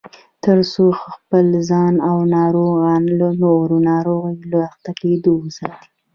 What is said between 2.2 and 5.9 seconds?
ناروغان له نورو ناروغیو له اخته کېدو وساتي